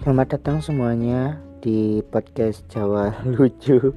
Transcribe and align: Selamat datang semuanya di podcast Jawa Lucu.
Selamat 0.00 0.32
datang 0.32 0.64
semuanya 0.64 1.36
di 1.60 2.00
podcast 2.08 2.64
Jawa 2.72 3.12
Lucu. 3.36 3.92